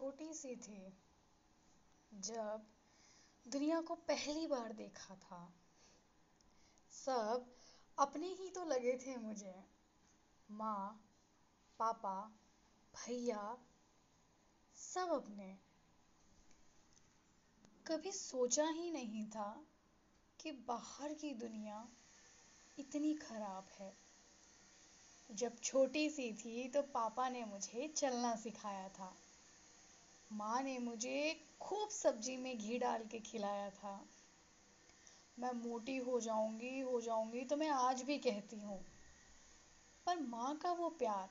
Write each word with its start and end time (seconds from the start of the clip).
छोटी 0.00 0.34
सी 0.34 0.56
थी, 0.56 0.92
जब 2.14 2.66
दुनिया 3.48 3.80
को 3.80 3.94
पहली 3.94 4.46
बार 4.46 4.72
देखा 4.72 5.14
था। 5.14 5.54
सब 6.90 7.54
अपने 7.98 8.26
ही 8.26 8.50
तो 8.50 8.64
लगे 8.64 8.98
थे 8.98 9.16
मुझे। 9.16 9.64
माँ, 10.50 11.08
पापा, 11.78 12.32
भैया, 12.94 13.58
सब 14.76 15.08
अपने। 15.08 15.58
कभी 17.86 18.12
सोचा 18.12 18.68
ही 18.68 18.90
नहीं 18.90 19.26
था 19.26 19.66
कि 20.40 20.52
बाहर 20.52 21.14
की 21.14 21.34
दुनिया 21.34 21.88
इतनी 22.78 23.14
खराब 23.14 23.68
है। 23.78 23.96
जब 25.30 25.58
छोटी 25.58 26.10
सी 26.10 26.32
थी 26.32 26.68
तो 26.68 26.82
पापा 26.82 27.28
ने 27.28 27.44
मुझे 27.44 27.88
चलना 27.88 28.36
सिखाया 28.36 28.88
था। 28.88 29.16
माँ 30.30 30.62
ने 30.62 30.78
मुझे 30.78 31.36
खूब 31.60 31.88
सब्ज़ी 31.88 32.36
में 32.36 32.58
घी 32.58 32.78
डाल 32.78 33.04
के 33.04 33.18
खिलाया 33.20 33.70
था। 33.70 34.06
मैं 35.38 35.52
मोटी 35.52 35.96
हो 35.96 36.20
जाऊँगी 36.20 36.80
हो 36.80 37.00
जाऊँगी 37.00 37.40
तो 37.40 37.56
मैं 37.56 37.68
आज 37.68 38.02
भी 38.02 38.18
कहती 38.18 38.60
हूँ। 38.60 38.78
पर 40.06 40.20
माँ 40.20 40.56
का 40.56 40.72
वो 40.72 40.88
प्यार 40.88 41.30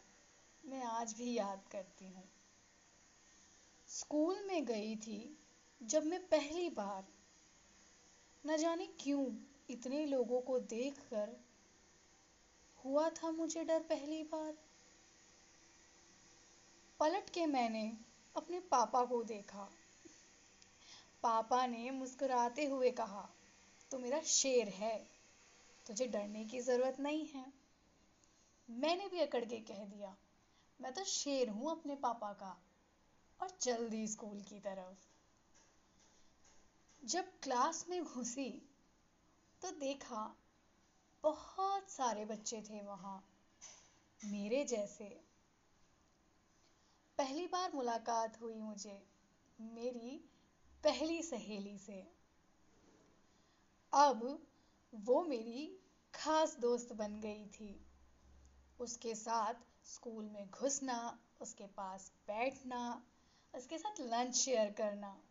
मैं 0.63 0.83
आज 0.83 1.13
भी 1.13 1.33
याद 1.33 1.61
करती 1.71 2.05
हूँ। 2.05 2.23
स्कूल 3.87 4.43
में 4.47 4.65
गई 4.65 4.95
थी 4.95 5.37
जब 5.81 6.05
मैं 6.05 6.19
पहली 6.27 6.69
बार। 6.69 7.07
न 8.45 8.57
जाने 8.57 8.85
क्यों 8.99 9.25
इतने 9.69 10.05
लोगों 10.05 10.41
को 10.41 10.59
देखकर 10.59 11.35
हुआ 12.85 13.09
था 13.09 13.31
मुझे 13.31 13.63
डर 13.63 13.79
पहली 13.79 14.23
बार। 14.23 14.53
पलट 16.99 17.29
के 17.29 17.45
मैंने 17.45 17.91
अपने 18.35 18.59
पापा 18.71 19.03
को 19.05 19.23
देखा। 19.23 19.69
पापा 21.23 21.65
ने 21.67 21.89
मुस्कुराते 21.91 22.65
हुए 22.65 22.91
कहा 22.91 23.27
तो 23.91 23.97
मेरा 23.99 24.19
शेर 24.21 24.67
है, 24.67 24.97
तुझे 25.85 26.05
डरने 26.07 26.43
की 26.45 26.59
ज़रूरत 26.61 26.99
नहीं 26.99 27.25
है। 27.25 27.45
मैंने 28.69 29.07
भी 29.07 29.19
अकड़ 29.19 29.43
के 29.45 29.59
कह 29.59 29.85
दिया, 29.85 30.15
मैं 30.79 30.93
तो 30.93 31.03
शेर 31.03 31.49
हूँ 31.49 31.71
अपने 31.71 31.95
पापा 31.95 32.31
का, 32.33 32.55
और 33.39 33.49
चल 33.49 33.87
दी 33.89 34.07
स्कूल 34.07 34.41
की 34.41 34.59
तरफ़। 34.59 35.07
जब 37.01 37.31
क्लास 37.43 37.85
में 37.89 38.03
घुसी 38.03 38.49
तो 39.61 39.71
देखा, 39.71 40.35
बहुत 41.23 41.89
सारे 41.89 42.25
बच्चे 42.25 42.61
थे 42.61 42.81
वहाँ, 42.81 43.17
मेरे 44.21 44.63
जैसे। 44.65 45.05
पहली 47.19 47.47
बार 47.47 47.71
मुलाकात 47.73 48.41
हुई 48.41 48.55
मुझे, 48.55 49.07
मेरी 49.61 50.29
पहली 50.83 51.23
सहेली 51.23 51.77
से। 51.77 52.11
अब 53.93 54.47
वो 54.95 55.23
मेरी 55.23 55.79
खास 56.15 56.57
दोस्त 56.57 56.93
बन 56.93 57.19
गई 57.19 57.45
थी। 57.45 57.87
उसके 58.79 59.15
साथ 59.15 59.53
स्कूल 59.85 60.29
में 60.29 60.49
घुसना, 60.49 61.19
उसके 61.41 61.67
पास 61.67 62.11
बैठना, 62.27 63.05
उसके 63.55 63.77
साथ 63.77 64.01
लंच 64.01 64.35
शेयर 64.35 64.71
करना, 64.71 65.23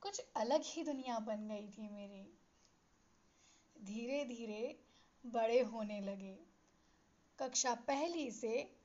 कुछ 0.00 0.22
अलग 0.36 0.62
ही 0.64 0.82
दुनिया 0.82 1.18
बन 1.18 1.48
गई 1.48 1.68
थी 1.68 1.88
मेरी। 1.88 2.38
धीरे 3.84 4.24
धीरे 4.24 4.84
बड़े 5.26 5.60
होने 5.60 6.00
लगे। 6.00 6.38
कक्षा 7.38 7.74
पहली 7.74 8.30
से 8.30 8.76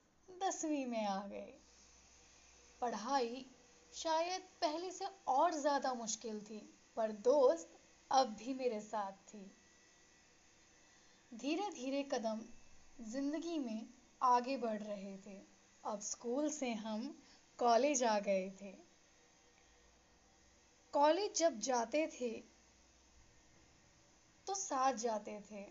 दसवीं 0.41 0.85
में 0.85 1.05
आ 1.05 1.27
गए। 1.27 1.61
पढ़ाई 2.81 3.45
शायद 3.93 4.41
पहले 4.61 4.91
से 4.91 5.05
और 5.27 5.53
ज़्यादा 5.53 5.93
मुश्किल 5.93 6.39
थी, 6.41 6.59
पर 6.97 7.11
दोस्त 7.11 7.77
अब 8.11 8.35
भी 8.39 8.53
मेरे 8.53 8.79
साथ 8.81 9.11
थी। 9.27 9.45
धीरे 11.31 11.69
धीरे 11.71 12.03
कदम 12.03 12.41
ज़िंदगी 13.03 13.57
में 13.59 13.87
आगे 14.21 14.57
बढ़ 14.57 14.81
रहे 14.81 15.17
थे। 15.17 15.39
अब 15.83 15.99
स्कूल 15.99 16.49
से 16.49 16.71
हम 16.73 17.13
कॉलेज 17.59 18.03
आ 18.03 18.17
गए 18.19 18.49
थे। 18.61 18.71
कॉलेज 20.93 21.37
जब 21.37 21.59
जाते 21.59 22.05
थे 22.11 22.31
तो 24.47 24.53
साथ 24.55 24.93
जाते 24.93 25.39
थे। 25.51 25.65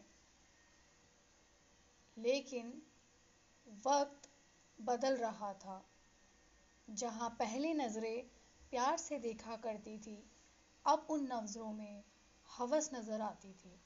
लेकिन 2.17 2.73
वक्त 3.87 4.29
बदल 4.79 5.17
रहा 5.17 5.53
था। 5.55 5.83
जहाँ 6.89 7.29
पहले 7.39 7.73
नज़रें 7.75 8.23
प्यार 8.71 8.97
से 8.99 9.19
देखा 9.21 9.57
करती 9.57 9.97
थी 9.99 10.19
अब 10.85 11.07
उन 11.11 11.29
नज़रों 11.33 11.73
में 11.73 12.03
हवस 12.49 12.91
नज़र 12.95 13.21
आती 13.23 13.53
थी। 13.55 13.81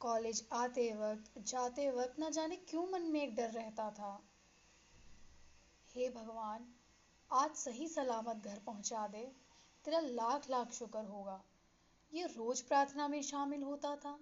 कॉलेज 0.00 0.44
आते 0.52 0.92
वक्त 0.94 1.38
जाते 1.42 1.90
वक्त 1.90 2.20
न 2.20 2.30
जाने 2.30 2.56
क्यों 2.68 2.86
मन 2.86 3.02
में 3.02 3.22
एक 3.22 3.34
डर 3.36 3.50
रहता 3.50 3.90
था। 3.90 4.12
हे 5.90 6.08
भगवान 6.10 6.66
आज 7.30 7.54
सही 7.56 7.88
सलामत 7.88 8.46
घर 8.46 8.58
पहुँचा 8.66 9.06
दे 9.08 9.24
तेरा 9.84 10.00
लाख 10.00 10.50
लाख 10.50 10.72
शुक्र 10.72 11.04
होगा। 11.04 11.42
ये 12.12 12.26
रोज 12.28 12.60
प्रार्थना 12.62 13.08
में 13.08 13.20
शामिल 13.22 13.62
होता 13.62 13.94
था। 13.96 14.18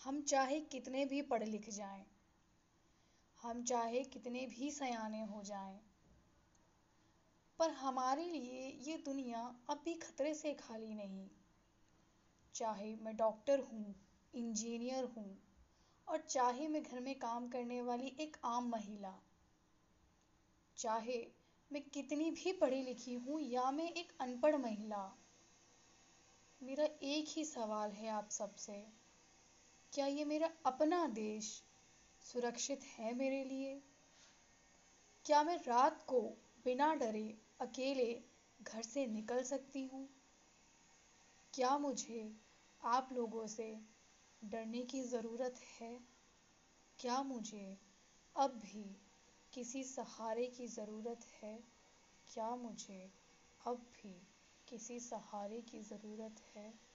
हम 0.00 0.20
चाहे 0.24 0.60
कितने 0.72 1.04
भी 1.04 1.22
पढ़ 1.24 1.42
लिख 1.44 1.68
जाएँ, 1.70 2.04
हम 3.42 3.62
चाहे 3.62 4.02
कितने 4.04 4.46
भी 4.46 4.70
सयाने 4.70 5.22
हो 5.22 5.42
जाएँ, 5.42 5.80
पर 7.58 7.70
हमारे 7.70 8.24
लिए 8.24 8.68
ये 8.82 8.96
दुनिया 8.96 9.40
अब 9.70 9.80
भी 9.84 9.94
खतरे 9.94 10.34
से 10.34 10.52
खाली 10.54 10.94
नहीं। 10.94 11.28
चाहे 12.54 12.94
मैं 12.96 13.16
डॉक्टर 13.16 13.60
हूँ 13.60 13.94
इंजीनियर 14.34 15.04
हूँ 15.04 15.38
और 16.08 16.20
चाहे 16.20 16.68
मैं 16.68 16.82
घर 16.82 17.00
में 17.00 17.14
काम 17.18 17.48
करने 17.48 17.80
वाली 17.82 18.16
एक 18.20 18.36
आम 18.44 18.68
महिला 18.68 19.12
चाहे 20.76 21.18
मैं 21.70 21.82
कितनी 21.82 22.30
भी 22.30 22.52
पढ़ी 22.52 22.82
लिखी 22.82 23.14
हूँ 23.14 23.40
या 23.40 23.70
मैं 23.70 23.90
एक 23.90 24.12
अनपढ़ 24.20 24.56
महिला 24.56 25.02
मेरा 26.60 26.84
एक 27.02 27.24
ही 27.28 27.44
सवाल 27.44 27.90
है 27.90 28.08
आप 28.08 28.28
सबसे 28.30 28.72
क्या 29.92 30.06
ये 30.06 30.24
मेरा 30.24 30.50
अपना 30.66 31.06
देश 31.06 31.62
सुरक्षित 32.24 32.84
है 32.84 33.14
मेरे 33.14 33.44
लिए? 33.44 33.82
क्या 35.24 35.42
मैं 35.42 35.56
रात 35.56 36.02
को 36.02 36.20
बिना 36.64 36.94
डरे 36.94 37.38
अकेले 37.60 38.22
घर 38.62 38.82
से 38.82 39.06
निकल 39.06 39.42
सकती 39.42 39.86
हूँ? 39.86 40.08
क्या 41.54 41.78
मुझे 41.78 42.36
आप 42.84 43.08
लोगों 43.12 43.46
से 43.46 43.80
डरने 44.44 44.82
की 44.82 45.02
ज़रूरत 45.02 45.54
है? 45.80 46.00
क्या 46.98 47.22
मुझे 47.22 47.78
अब 48.36 48.50
भी 48.50 49.00
किसी 49.52 49.84
सहारे 49.84 50.46
की 50.46 50.66
ज़रूरत 50.66 51.26
है? 51.42 51.64
क्या 52.34 52.56
मुझे 52.56 53.10
अब 53.66 53.76
भी 53.76 54.26
किसी 54.68 55.00
सहारे 55.00 55.60
की 55.60 55.80
ज़रूरत 55.80 56.40
है? 56.56 56.91